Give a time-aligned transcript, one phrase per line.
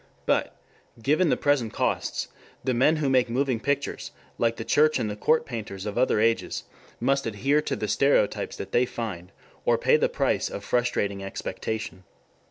[0.25, 0.55] But,
[0.99, 2.29] given the present costs,
[2.63, 6.19] the men who make moving pictures, like the church and the court painters of other
[6.19, 6.63] ages,
[6.99, 9.31] must adhere to the stereotypes that they find,
[9.63, 12.03] or pay the price of frustrating expectation.